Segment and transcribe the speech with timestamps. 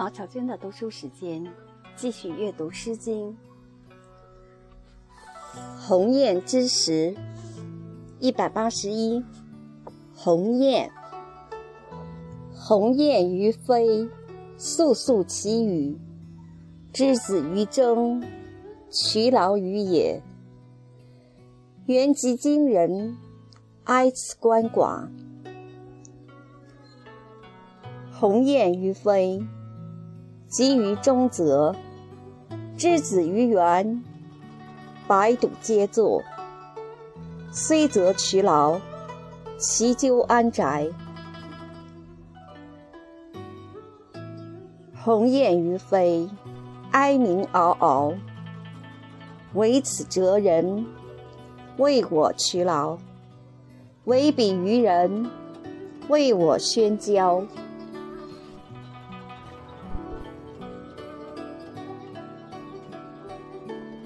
[0.00, 1.46] 毛巧娟的读书时间，
[1.94, 3.28] 继续阅读《诗经》。
[5.78, 7.14] 鸿雁之时，
[8.18, 9.22] 一百八十一。
[10.14, 10.90] 鸿雁，
[12.54, 14.08] 鸿雁于飞，
[14.56, 15.98] 肃肃其羽。
[16.94, 18.24] 之子于征，
[18.88, 20.22] 劬劳于野。
[21.84, 23.18] 原及今人，
[23.84, 25.06] 哀此鳏寡。
[28.10, 29.44] 鸿雁于飞，
[30.50, 31.76] 集于中则。
[32.76, 34.02] 之子于园，
[35.06, 36.24] 百睹皆作。
[37.52, 38.80] 虽则劬劳，
[39.58, 40.88] 其咎安宅？
[44.96, 46.28] 鸿雁于飞，
[46.90, 48.12] 哀鸣嗷嗷。
[49.54, 50.84] 惟此哲人，
[51.76, 52.98] 为我劬劳；
[54.06, 55.30] 惟彼愚人，
[56.08, 57.44] 为我宣交。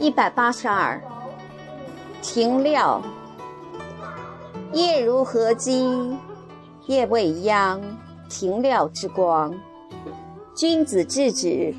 [0.05, 1.00] 一百八十二，
[2.20, 3.00] 庭廖。
[4.74, 6.14] 夜如何积？
[6.84, 7.80] 夜未央，
[8.28, 9.58] 庭廖之光。
[10.55, 11.75] 君子制止，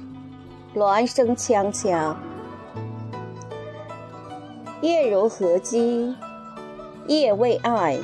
[0.74, 2.16] 鸾声锵锵。
[4.82, 6.16] 夜如何积？
[7.06, 8.00] 夜未艾，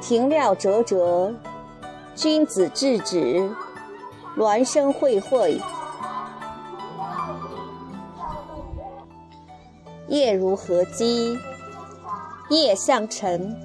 [0.00, 1.34] 庭廖灼灼。
[2.14, 3.50] 君子制止，
[4.36, 5.60] 鸾声会会。
[10.14, 11.36] 夜如何积？
[12.48, 13.60] 夜向晨。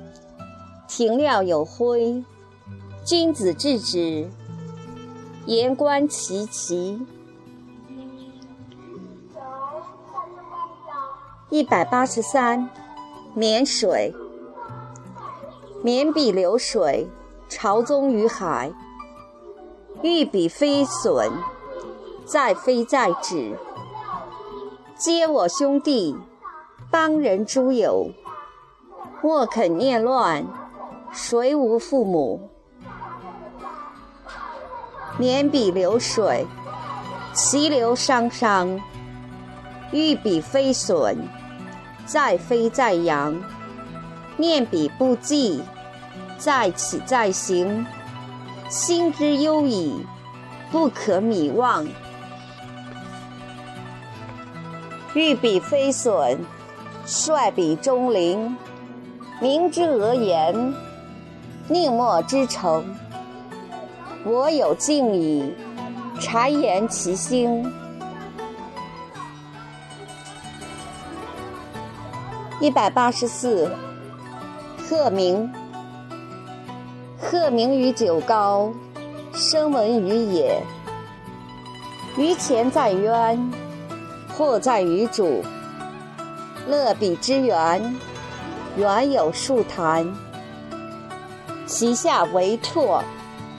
[0.88, 2.24] 庭料有辉，
[3.06, 4.28] 君子制止，
[5.46, 7.06] 言观其奇。
[11.52, 12.68] 一百八十三，
[13.36, 14.12] 沔水。
[15.84, 17.08] 沔彼流水，
[17.48, 18.74] 朝宗于海。
[20.02, 21.32] 欲彼非损，
[22.26, 23.56] 在飞在止。
[24.98, 26.18] 皆我兄弟。
[26.92, 28.10] 邦人诸友，
[29.22, 30.44] 莫肯念乱，
[31.12, 32.50] 谁无父母？
[35.20, 36.48] 沔彼流水，
[37.32, 38.80] 其流汤汤。
[39.92, 41.16] 欲彼非损，
[42.08, 43.40] 在飞在扬。
[44.38, 45.64] 念彼不济，
[46.40, 47.86] 在起在行。
[48.68, 50.04] 心之忧矣，
[50.72, 51.88] 不可弥忘。
[55.14, 56.44] 欲彼非损。
[57.12, 58.56] 率彼中陵，
[59.42, 60.76] 明之讹言，
[61.68, 62.86] 宁莫之诚。
[64.24, 65.52] 我有敬矣，
[66.20, 67.66] 谗言其心。
[72.60, 73.72] 一百八十四，
[74.88, 75.52] 鹤鸣。
[77.18, 78.72] 鹤鸣于九皋，
[79.34, 80.62] 声闻于野。
[82.16, 83.52] 于前在渊，
[84.38, 85.42] 或在于渚。
[86.70, 87.96] 乐彼之园，
[88.78, 90.08] 园有数坛。
[91.66, 93.04] 其下为错，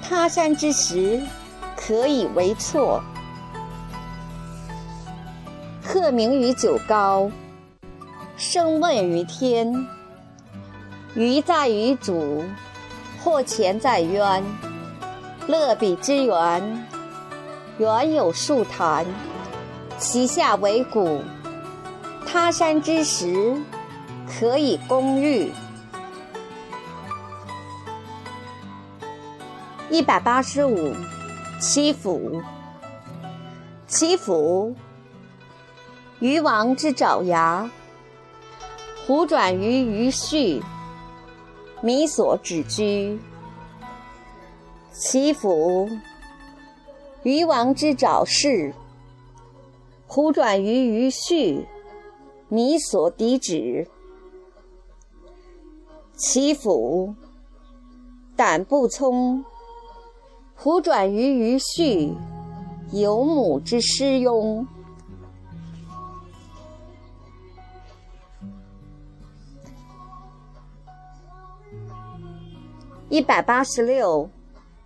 [0.01, 1.21] 他山之石，
[1.77, 3.03] 可以为错。
[5.83, 7.33] 鹤鸣于九皋，
[8.37, 9.89] 声问于天。
[11.17, 12.45] 鱼在于渚，
[13.25, 14.45] 或潜在渊。
[15.49, 16.87] 乐彼之园，
[17.79, 19.05] 园有数坛。
[19.99, 21.21] 其下为谷。
[22.33, 23.61] 他山之石，
[24.25, 25.51] 可以攻玉。
[29.91, 30.95] 一百八十五，
[31.61, 32.41] 七府。
[33.89, 34.77] 七府，
[36.21, 37.69] 鱼王之爪牙。
[39.09, 40.63] 虎转于鱼序，
[41.83, 43.19] 米所止居。
[44.93, 45.91] 其府，
[47.25, 48.73] 鱼王之爪势。
[50.07, 51.67] 虎转于鱼序。
[52.53, 53.87] 弥所抵止，
[56.17, 57.15] 其府
[58.35, 59.45] 胆不聪，
[60.57, 62.13] 虎转于鱼序，
[62.91, 64.67] 有母之师庸。
[73.09, 74.29] 一百八十六，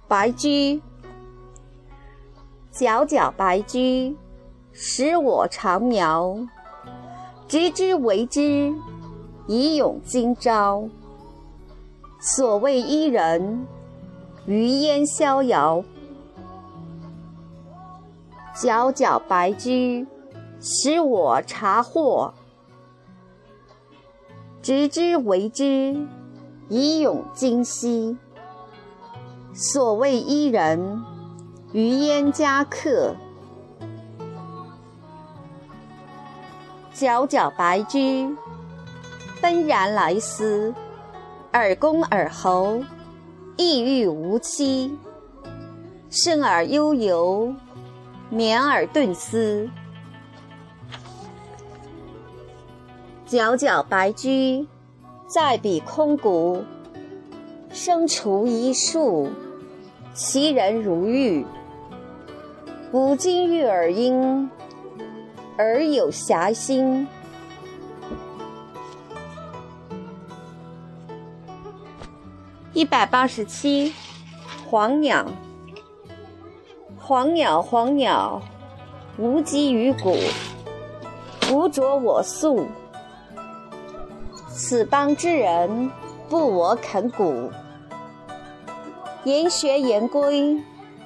[0.06, 0.82] 白驹。
[2.70, 4.14] 皎皎白驹，
[4.72, 6.46] 使我长苗。
[7.46, 8.74] 执之为之，
[9.46, 10.88] 以永今朝。
[12.18, 13.66] 所谓伊人，
[14.46, 15.84] 余烟逍遥。
[18.56, 20.06] 皎皎白驹，
[20.58, 22.32] 使我察惑。
[24.62, 26.06] 执之为之，
[26.70, 28.16] 以永今夕。
[29.52, 31.04] 所谓伊人，
[31.72, 33.14] 于焉家客。
[36.94, 38.24] 皎皎白驹，
[39.42, 40.72] 奔然来思。
[41.50, 42.80] 尔公尔侯，
[43.56, 44.96] 意欲无期。
[46.08, 47.52] 生而悠游，
[48.30, 49.68] 绵而顿思。
[53.28, 54.64] 皎皎白驹，
[55.26, 56.62] 在彼空谷。
[57.72, 59.28] 生除一树，
[60.12, 61.44] 其人如玉。
[62.92, 64.48] 吾今遇尔应，
[65.56, 67.06] 而有遐心。
[72.72, 73.92] 一百八十七，
[74.68, 75.24] 黄鸟。
[76.98, 78.42] 黄鸟，黄鸟，
[79.16, 80.16] 无疾于谷，
[81.52, 82.66] 无着我素。
[84.48, 85.90] 此邦之人，
[86.28, 87.50] 不我肯谷。
[89.24, 90.60] 言学言归，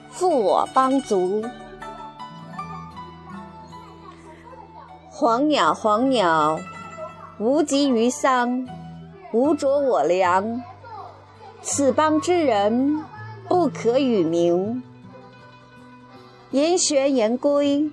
[0.08, 1.44] 复我邦族。
[5.20, 6.60] 黄鸟，黄鸟，
[7.40, 8.68] 无疾于桑，
[9.32, 10.62] 无着我粮。
[11.60, 13.04] 此邦之人，
[13.48, 14.80] 不可与名。
[16.52, 17.90] 言学言归，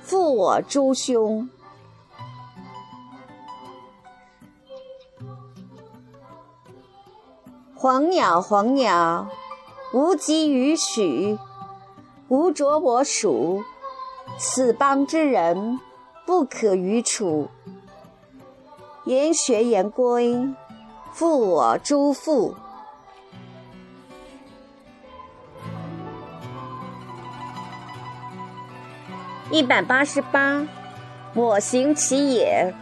[0.00, 1.50] 复我诸兄。
[7.74, 9.28] 黄鸟，黄鸟。
[9.92, 11.38] 无疾于许，
[12.28, 13.62] 无着我属。
[14.38, 15.78] 此邦之人，
[16.26, 17.48] 不可与处。
[19.04, 20.48] 言学言归，
[21.12, 22.54] 复我诸父。
[29.50, 30.66] 一百八十八，
[31.34, 32.74] 我行其也。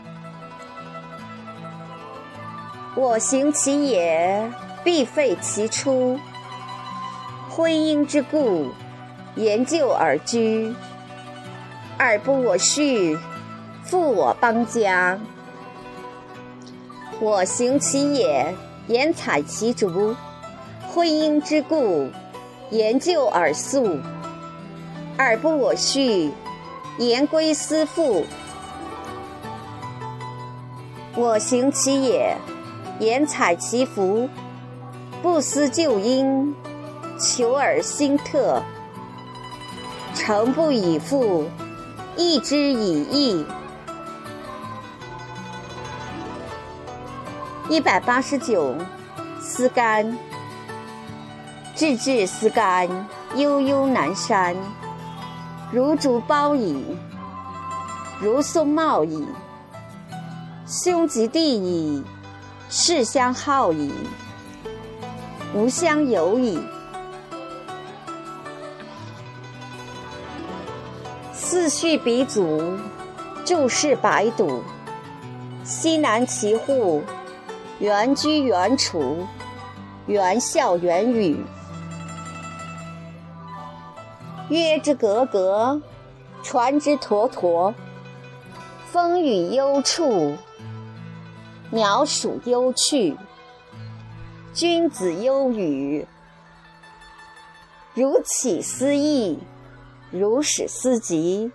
[2.94, 4.50] 我行其也，
[4.84, 6.18] 必废其初。
[7.50, 8.70] 婚姻之故，
[9.34, 10.74] 言就而居。
[11.98, 13.18] 尔不我恤，
[13.82, 15.18] 复我邦家。
[17.20, 18.54] 我行其也，
[18.88, 20.14] 言采其竹。
[20.88, 22.10] 婚姻之故，
[22.70, 23.98] 言就而宿。
[25.18, 26.30] 尔不我序，
[26.98, 28.24] 言归思妇。
[31.14, 32.36] 我行其也，
[32.98, 34.28] 言采其福。
[35.22, 36.54] 不思旧因。
[37.20, 38.60] 求而新特，
[40.12, 41.46] 诚不以复，
[42.16, 43.46] 义之以义。
[47.68, 48.74] 一百八十九，
[49.40, 50.18] 思干。
[51.74, 52.88] 志志思干，
[53.36, 54.54] 悠悠南山。
[55.70, 56.84] 如竹苞矣，
[58.20, 59.26] 如松茂矣。
[60.66, 62.04] 兄及弟矣，
[62.68, 63.92] 士相好矣，
[65.54, 66.60] 吾相友矣。
[71.32, 72.76] 四序鼻祖，
[73.44, 74.62] 注释白堵。
[75.64, 77.02] 西南齐户，
[77.78, 79.26] 原居原处，
[80.06, 81.44] 原笑原语。
[84.48, 85.80] 月之格格，
[86.42, 87.74] 传之橐橐。
[88.90, 90.36] 风雨幽处，
[91.70, 93.16] 鸟鼠幽去。
[94.52, 96.06] 君子忧语，
[97.94, 99.38] 如岂思意？
[100.10, 101.50] 如始思极，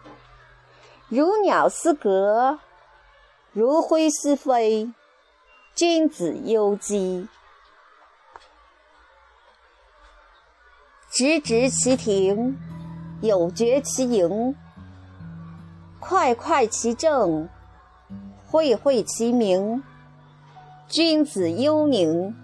[1.09, 2.57] 如鸟思格，
[3.53, 4.91] 如灰思飞。
[5.77, 7.27] 君子忧机，
[11.11, 12.57] 直直其庭，
[13.21, 14.55] 有决其盈。
[15.99, 17.47] 快快其政，
[18.47, 19.83] 会会其名。
[20.87, 22.35] 君子忧宁，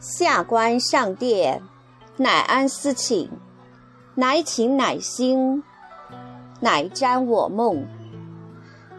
[0.00, 1.62] 下官上殿。
[2.16, 3.28] 乃安思寝，
[4.14, 5.62] 乃寝乃兴，
[6.60, 7.97] 乃瞻我梦。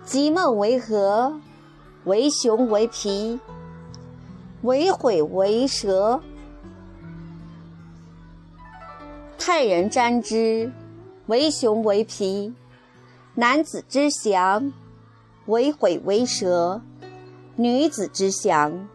[0.09, 1.39] 即梦为何？
[2.05, 3.39] 为熊为皮，
[4.63, 6.19] 为悔为蛇。
[9.37, 10.71] 太人瞻之，
[11.27, 12.51] 为熊为皮，
[13.35, 14.73] 男子之祥，
[15.45, 16.81] 为悔为蛇，
[17.55, 18.87] 女子之祥。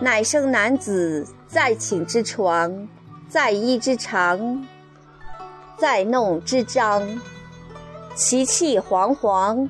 [0.00, 2.88] 乃生男子在寝之床，
[3.28, 4.66] 在衣之长，
[5.78, 7.00] 在弄之章。
[8.14, 9.68] 其气煌煌，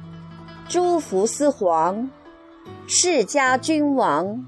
[0.69, 2.11] 诸服丝黄，
[2.87, 4.45] 世家君王。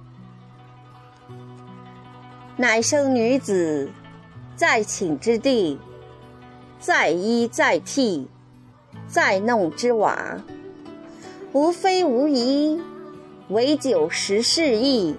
[2.58, 3.90] 乃生女子
[4.54, 5.78] 在寝之地，
[6.78, 8.28] 在衣在替，
[9.08, 10.42] 在弄之瓦。
[11.52, 12.78] 无非无疑，
[13.48, 15.16] 唯酒食事意。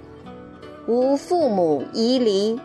[0.88, 2.60] 无父母遗离。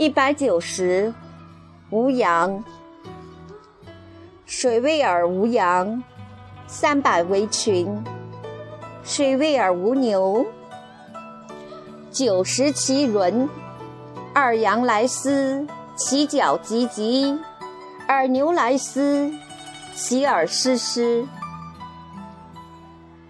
[0.00, 1.12] 一百九十，
[1.90, 2.64] 无羊。
[4.46, 6.02] 水味而无羊，
[6.66, 8.02] 三百为群。
[9.04, 10.46] 水味而无牛，
[12.10, 13.46] 九十其轮。
[14.34, 17.38] 二羊来思，其角急急；
[18.08, 19.30] 二牛来思，
[19.94, 21.28] 其耳失失。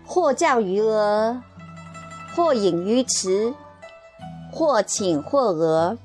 [0.07, 1.43] 或降于鹅，
[2.37, 3.53] 或隐于池，
[4.53, 5.99] 或寝或蛾。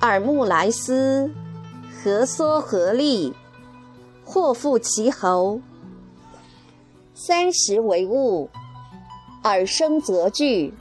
[0.00, 1.32] 耳目来思，
[1.92, 3.34] 何缩何立？
[4.24, 5.60] 或复其喉。
[7.14, 8.48] 三十为物，
[9.42, 10.72] 耳生则惧。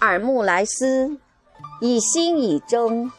[0.00, 1.16] 耳目来思，
[1.80, 3.10] 以心以争，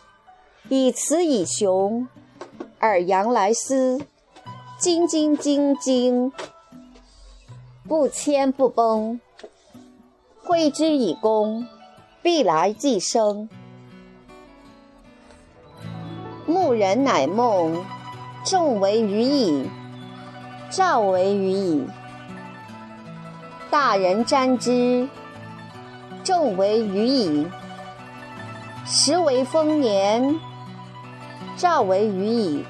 [0.70, 2.08] 以雌以雄。
[2.82, 4.00] 耳阳来思，
[4.78, 6.32] 精精精精，
[7.88, 9.20] 不迁不崩。
[10.44, 11.68] 挥之以功，
[12.22, 13.50] 必来既生。
[16.72, 17.84] 故人乃梦，
[18.46, 19.70] 众为余矣。
[20.70, 21.86] 赵为鱼矣。
[23.70, 25.06] 大人瞻之，
[26.24, 27.46] 众为余矣。
[28.86, 30.40] 时为丰年，
[31.58, 32.66] 赵为余矣。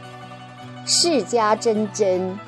[0.83, 2.39] 世家真真。